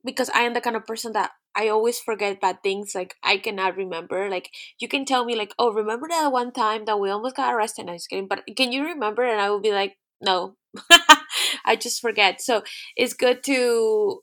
[0.06, 2.94] because I am the kind of person that I always forget bad things.
[2.96, 4.30] Like I cannot remember.
[4.30, 7.54] Like you can tell me, like, oh, remember that one time that we almost got
[7.54, 7.90] arrested?
[7.90, 9.24] I was kidding, but can you remember?
[9.24, 10.56] And I will be like, no,
[11.66, 12.42] I just forget.
[12.42, 12.64] So
[12.96, 14.22] it's good to.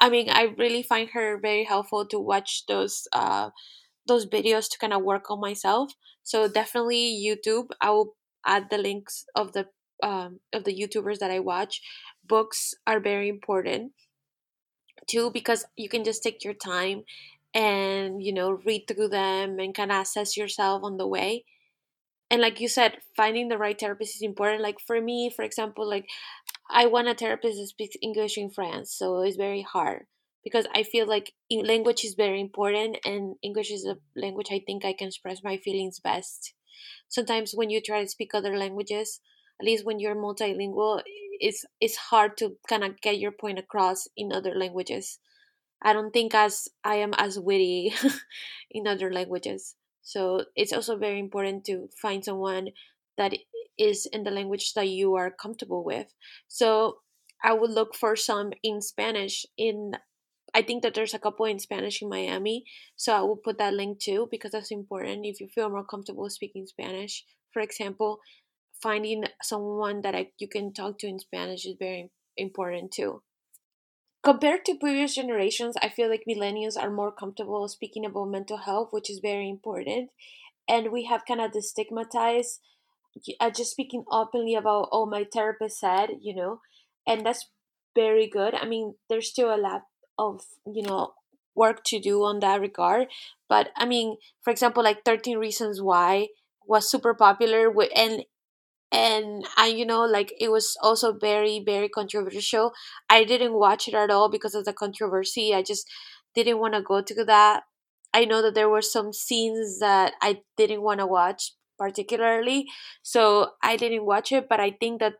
[0.00, 3.50] I mean, I really find her very helpful to watch those uh
[4.06, 5.92] those videos to kind of work on myself.
[6.22, 7.68] So definitely YouTube.
[7.80, 8.14] I will
[8.46, 9.66] add the links of the
[10.02, 11.80] um, of the YouTubers that I watch.
[12.24, 13.92] Books are very important
[15.06, 17.04] too because you can just take your time
[17.54, 21.44] and you know read through them and kind of assess yourself on the way.
[22.30, 24.62] And like you said finding the right therapist is important.
[24.62, 26.06] Like for me for example like
[26.70, 30.06] i want a therapist that speaks english in france so it's very hard
[30.44, 34.84] because i feel like language is very important and english is a language i think
[34.84, 36.54] i can express my feelings best.
[37.08, 39.20] Sometimes when you try to speak other languages
[39.60, 41.02] at least when you're multilingual
[41.40, 45.18] it's it's hard to kind of get your point across in other languages
[45.82, 47.92] i don't think as i am as witty
[48.70, 52.68] in other languages so it's also very important to find someone
[53.18, 53.34] that
[53.76, 56.14] is in the language that you are comfortable with.
[56.48, 56.98] So
[57.42, 59.92] I would look for some in Spanish in
[60.54, 63.74] I think that there's a couple in Spanish in Miami, so I will put that
[63.74, 67.24] link too because that's important if you feel more comfortable speaking Spanish.
[67.52, 68.20] For example,
[68.82, 73.22] finding someone that I, you can talk to in Spanish is very important too
[74.26, 78.88] compared to previous generations, I feel like millennials are more comfortable speaking about mental health,
[78.90, 80.10] which is very important.
[80.68, 82.58] And we have kind of destigmatized
[83.38, 86.60] uh, just speaking openly about, oh, my therapist said, you know,
[87.06, 87.50] and that's
[87.94, 88.52] very good.
[88.52, 89.82] I mean, there's still a lot
[90.18, 91.14] of, you know,
[91.54, 93.06] work to do on that regard.
[93.48, 96.26] But I mean, for example, like 13 Reasons Why
[96.66, 98.24] was super popular with, and
[98.92, 102.72] and I, you know, like it was also very, very controversial.
[103.10, 105.54] I didn't watch it at all because of the controversy.
[105.54, 105.88] I just
[106.34, 107.64] didn't want to go to that.
[108.14, 112.66] I know that there were some scenes that I didn't want to watch particularly,
[113.02, 114.48] so I didn't watch it.
[114.48, 115.14] But I think that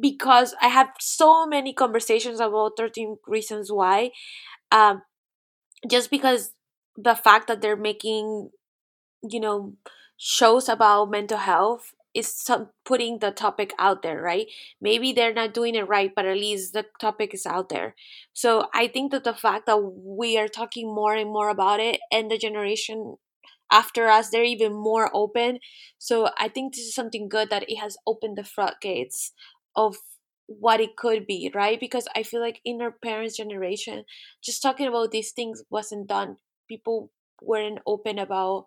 [0.00, 4.10] because I have so many conversations about 13 Reasons Why,
[4.72, 5.02] um,
[5.90, 6.52] just because
[6.96, 8.50] the fact that they're making,
[9.28, 9.74] you know,
[10.18, 12.46] shows about mental health is
[12.84, 14.46] putting the topic out there right?
[14.80, 17.94] Maybe they're not doing it right but at least the topic is out there.
[18.32, 22.00] So i think that the fact that we are talking more and more about it
[22.12, 23.16] and the generation
[23.72, 25.58] after us they're even more open.
[25.98, 29.32] So i think this is something good that it has opened the floodgates
[29.76, 29.96] of
[30.46, 31.80] what it could be right?
[31.80, 34.04] Because i feel like in our parents generation
[34.44, 36.36] just talking about these things wasn't done.
[36.68, 37.10] People
[37.42, 38.66] weren't open about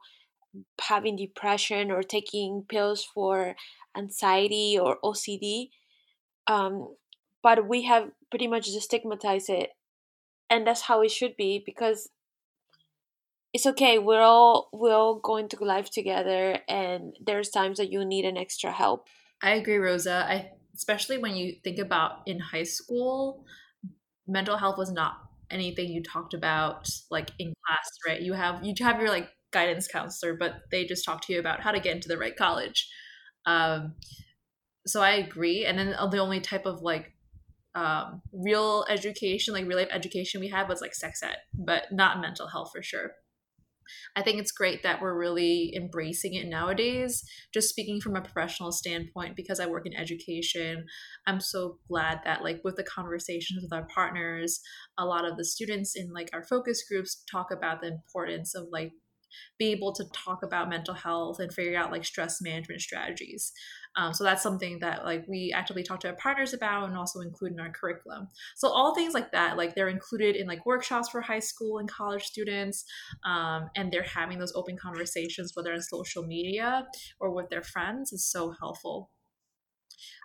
[0.81, 3.55] having depression or taking pills for
[3.95, 5.69] anxiety or OCD.
[6.47, 6.95] Um,
[7.43, 9.71] but we have pretty much stigmatized it,
[10.49, 12.09] and that's how it should be because
[13.53, 13.99] it's okay.
[13.99, 18.37] We're all we're all going through life together, and there's times that you need an
[18.37, 19.07] extra help.
[19.41, 20.25] I agree, Rosa.
[20.27, 23.45] I especially when you think about in high school,
[24.27, 25.17] mental health was not
[25.49, 28.21] anything you talked about like in class, right?
[28.21, 31.61] You have you have your like guidance counselor, but they just talk to you about
[31.61, 32.89] how to get into the right college.
[33.45, 33.95] Um,
[34.85, 35.65] so I agree.
[35.65, 37.13] And then the only type of like
[37.75, 42.21] um, real education, like real life education we had was like sex ed, but not
[42.21, 43.11] mental health for sure.
[44.15, 47.23] I think it's great that we're really embracing it nowadays.
[47.53, 50.85] Just speaking from a professional standpoint, because I work in education,
[51.25, 54.59] I'm so glad that like with the conversations with our partners,
[54.97, 58.67] a lot of the students in like our focus groups talk about the importance of
[58.71, 58.91] like
[59.57, 63.51] be able to talk about mental health and figure out like stress management strategies.
[63.97, 67.21] Um, so that's something that like we actively talk to our partners about and also
[67.21, 68.27] include in our curriculum.
[68.55, 71.89] So all things like that, like they're included in like workshops for high school and
[71.89, 72.85] college students,
[73.25, 76.85] um, and they're having those open conversations, whether on social media
[77.19, 79.09] or with their friends, is so helpful.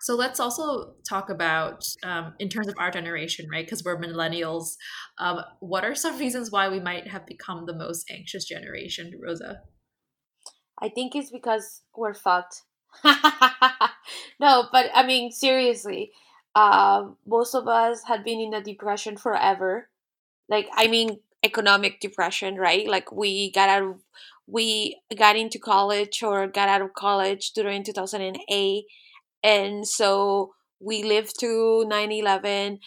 [0.01, 3.65] So let's also talk about, um, in terms of our generation, right?
[3.65, 4.77] Because we're millennials.
[5.19, 9.61] Um, what are some reasons why we might have become the most anxious generation, Rosa?
[10.81, 12.63] I think it's because we're fucked.
[14.41, 16.13] no, but I mean, seriously,
[16.55, 19.89] uh, most of us had been in a depression forever.
[20.49, 22.87] Like, I mean, economic depression, right?
[22.89, 24.01] Like, we got out of,
[24.47, 28.85] we got into college or got out of college during 2008
[29.43, 32.79] and so we lived through 9-11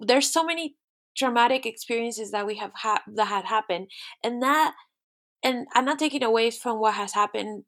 [0.00, 0.76] there's so many
[1.16, 3.88] traumatic experiences that we have had that had happened.
[4.22, 4.74] And that
[5.42, 7.64] and i'm not taking away from what has happened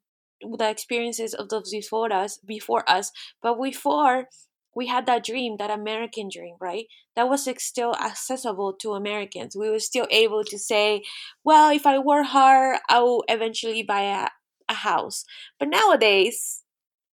[0.59, 3.11] the experiences of those before us before us
[3.43, 4.27] but before
[4.75, 6.87] we had that dream that american dream right?
[7.17, 9.57] That was still accessible to americans.
[9.57, 11.03] We were still able to say
[11.45, 14.29] well if i work hard i will eventually buy a,
[14.69, 15.25] a house.
[15.59, 16.63] But nowadays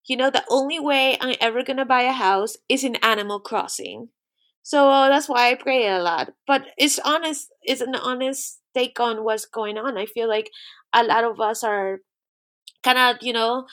[0.09, 4.09] you know, the only way I'm ever gonna buy a house is in Animal Crossing.
[4.63, 6.33] So uh, that's why I pray a lot.
[6.47, 9.97] But it's honest, it's an honest take on what's going on.
[9.97, 10.51] I feel like
[10.93, 11.99] a lot of us are
[12.83, 13.65] kind of, you know,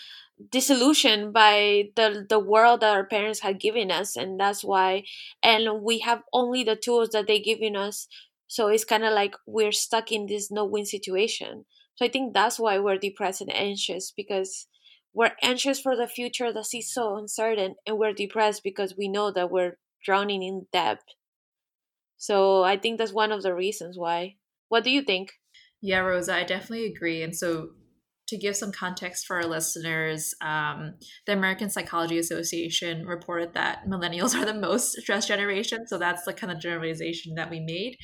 [0.53, 5.05] disillusioned by the the world that our parents had given us and that's why
[5.43, 8.09] and we have only the tools that they given us
[8.49, 11.65] so it's kind of like we're stuck in this no win situation
[11.97, 14.67] so i think that's why we're depressed and anxious because
[15.17, 19.33] we're anxious for the future that is so uncertain and we're depressed because we know
[19.33, 21.01] that we're drowning in debt
[22.19, 24.37] so i think that's one of the reasons why
[24.69, 25.33] what do you think
[25.81, 27.71] yeah rosa i definitely agree and so
[28.29, 30.95] to give some context for our listeners, um,
[31.27, 35.87] the American Psychology Association reported that millennials are the most stressed generation.
[35.87, 37.97] So that's the kind of generalization that we made.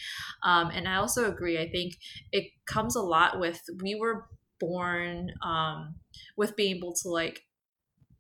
[0.44, 1.58] Um, and I also agree.
[1.58, 1.94] I think
[2.30, 4.26] it comes a lot with we were
[4.62, 5.96] born um,
[6.36, 7.42] with being able to like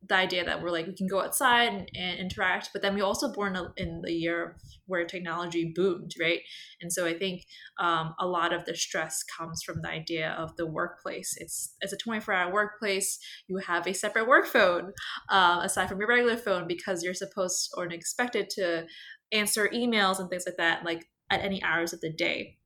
[0.08, 3.00] the idea that we're like we can go outside and, and interact but then we
[3.00, 6.40] also born in the year where technology boomed right?
[6.80, 7.44] And so i think
[7.78, 11.34] um, a lot of the stress comes from the idea of the workplace.
[11.36, 13.18] It's it's a 24 hour workplace.
[13.46, 14.92] You have a separate work phone
[15.28, 18.86] uh, aside from your regular phone because you're supposed or expected to
[19.32, 22.58] answer emails and things like that like at any hours of the day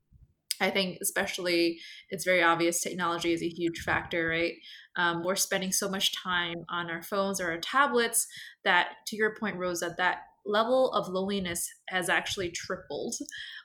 [0.60, 1.78] I think especially
[2.10, 4.54] it's very obvious technology is a huge factor, right?
[4.96, 8.26] Um, we're spending so much time on our phones or our tablets
[8.64, 13.16] that, to your point, Rosa, that level of loneliness has actually tripled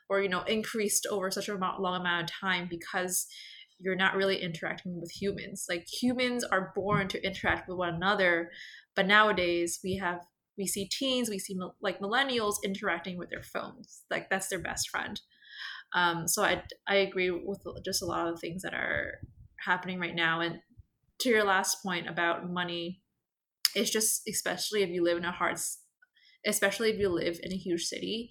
[0.10, 3.28] or you know increased over such a long amount of time because
[3.80, 5.66] you're not really interacting with humans.
[5.70, 8.50] Like humans are born to interact with one another
[8.96, 10.22] but nowadays we have
[10.58, 14.04] we see teens we see like millennials interacting with their phones.
[14.10, 15.20] Like that's their best friend
[15.94, 19.20] um, so I, I agree with just a lot of the things that are
[19.66, 20.42] happening right now.
[20.42, 20.60] And
[21.20, 23.02] to your last point about money,
[23.76, 25.58] it's just, especially if you live in a hard,
[26.46, 28.30] especially if you live in a huge city,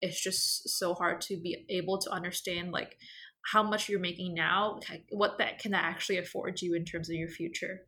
[0.00, 2.96] it's just so hard to be able to understand like
[3.52, 4.78] how much you're making now,
[5.10, 7.80] what that can actually afford you in terms of your future.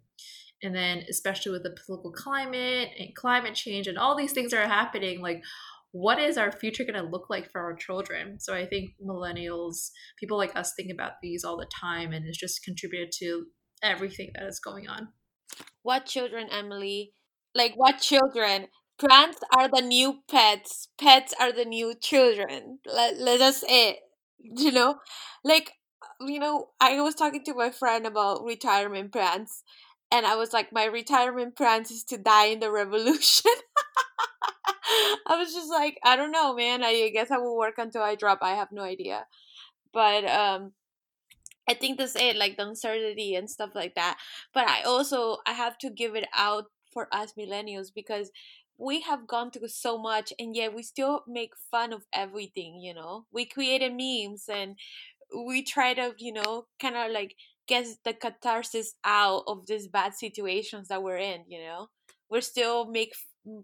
[0.65, 4.65] And then, especially with the political climate and climate change and all these things that
[4.65, 5.43] are happening, like
[5.93, 8.41] what is our future going to look like for our children?
[8.41, 12.39] So I think millennials, people like us, think about these all the time, and it's
[12.39, 13.45] just contributed to
[13.83, 15.09] everything that is going on.
[15.83, 17.13] What children, Emily?
[17.55, 18.69] Like what children?
[18.99, 20.89] Plants are the new pets.
[20.99, 22.79] Pets are the new children.
[22.87, 23.97] Let, let us it.
[24.41, 24.97] You know,
[25.45, 25.73] like
[26.21, 29.63] you know, I was talking to my friend about retirement plans,
[30.13, 33.53] and I was like, my retirement plans is to die in the revolution.
[35.27, 36.85] I was just like, I don't know, man.
[36.85, 38.41] I guess I will work until I drop.
[38.43, 39.27] I have no idea.
[39.93, 40.73] But um
[41.69, 44.19] I think that's it, like the uncertainty and stuff like that.
[44.53, 48.31] But I also I have to give it out for us millennials because
[48.79, 52.95] we have gone through so much and yet we still make fun of everything, you
[52.95, 53.27] know.
[53.33, 54.77] We created memes and
[55.47, 57.37] we try to, you know, kind of like
[57.73, 61.89] get the catharsis out of these bad situations that we're in, you know.
[62.29, 63.15] We're still make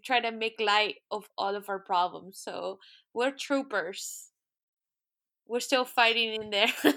[0.03, 2.41] try to make light of all of our problems.
[2.43, 2.79] So
[3.15, 4.31] we're troopers.
[5.47, 6.73] We're still fighting in there.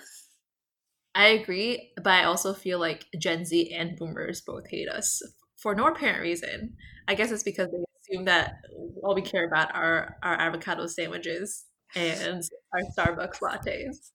[1.16, 5.22] I agree, but I also feel like Gen Z and boomers both hate us
[5.58, 6.76] for no apparent reason.
[7.10, 8.56] I guess it's because they assume that
[9.04, 12.42] all we care about are our avocado sandwiches and
[12.74, 14.12] our Starbucks lattes.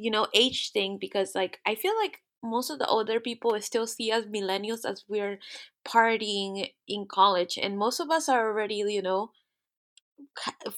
[0.00, 3.86] You know, age thing because like I feel like most of the older people still
[3.86, 5.38] see us millennials as we're
[5.86, 9.30] partying in college and most of us are already you know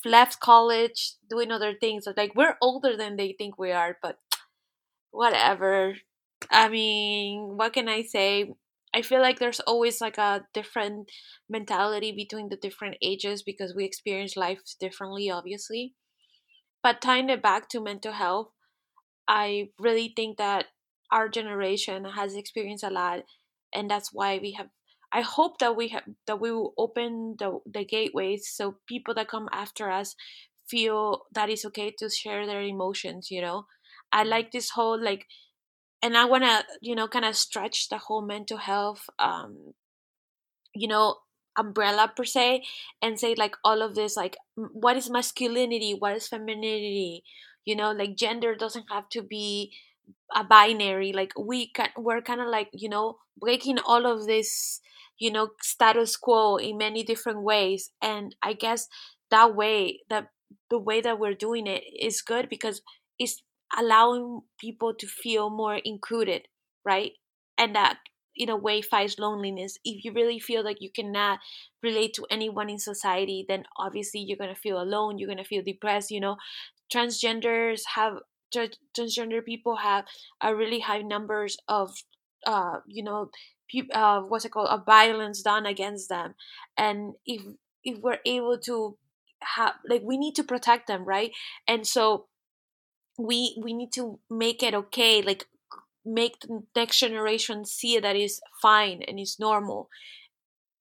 [0.04, 4.18] left college doing other things like we're older than they think we are but
[5.10, 5.94] whatever.
[6.50, 8.54] I mean what can i say?
[8.94, 11.10] I feel like there's always like a different
[11.48, 15.94] mentality between the different ages because we experience life differently obviously.
[16.82, 18.50] But tying it back to mental health
[19.28, 20.66] i really think that
[21.10, 23.20] our generation has experienced a lot
[23.74, 24.68] and that's why we have
[25.12, 29.28] i hope that we have that we will open the, the gateways so people that
[29.28, 30.14] come after us
[30.68, 33.66] feel that it's okay to share their emotions you know?
[34.10, 35.26] I like this whole like
[36.02, 39.72] and i want to you know kind of stretch the whole mental health um
[40.74, 41.16] you know
[41.58, 42.62] umbrella per se
[43.02, 45.94] and say like all of this like what is masculinity?
[45.98, 47.24] What is femininity
[47.64, 49.72] you know like gender doesn't have to be
[50.34, 54.80] a binary like we can we're kind of like you know breaking all of this
[55.18, 58.88] you know status quo in many different ways and i guess
[59.30, 60.28] that way that
[60.70, 62.82] the way that we're doing it is good because
[63.18, 63.42] it's
[63.78, 66.42] allowing people to feel more included
[66.84, 67.12] right?
[67.56, 67.98] And that
[68.34, 69.78] in a way fights loneliness.
[69.84, 71.38] If you really feel like you cannot
[71.82, 75.44] relate to anyone in society then obviously you're going to feel alone you're going to
[75.44, 76.36] feel depressed you know
[76.92, 78.18] transgenders have
[78.96, 80.04] transgender people have
[80.42, 81.96] a really high numbers of
[82.46, 83.30] uh, you know
[83.94, 86.34] uh, what's it called a violence done against them.
[86.76, 87.42] And if
[87.84, 88.98] if we're able to
[89.42, 91.32] have like we need to protect them right?
[91.66, 92.26] And so
[93.18, 95.46] we we need to make it okay like
[96.04, 99.88] make the next generation see that is fine and is normal.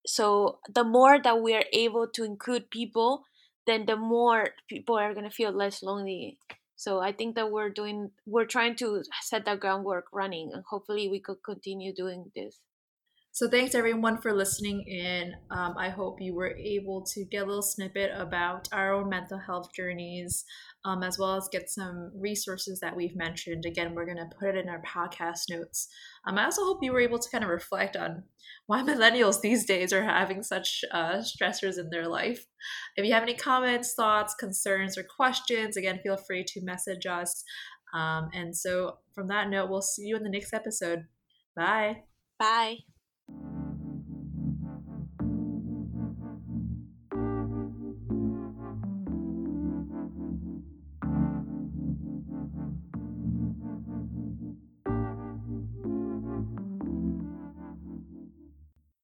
[0.06, 3.26] So the more that we are able to include people
[3.68, 6.38] then the more people are going to feel less lonely
[6.76, 11.08] so i think that we're doing we're trying to set that groundwork running and hopefully
[11.08, 12.60] we could continue doing this
[13.34, 15.34] so thanks everyone for listening in.
[15.52, 19.40] Um, I hope you were able to get a little snippet about our own mental
[19.40, 20.44] health journeys,
[20.86, 23.66] um, as well as get some resources that we've mentioned.
[23.66, 25.88] Again, we're going to put it in our podcast notes.
[26.26, 28.24] Um, I also hope you were able to kind of reflect on
[28.68, 32.46] why millennials these days are having such uh, stressors in their life.
[32.96, 37.44] If you have any comments, thoughts, concerns, or questions, again, feel free to message us.
[37.94, 41.06] Um, and so, from that note, we'll see you in the next episode.
[41.56, 42.04] Bye.
[42.40, 42.78] Bye.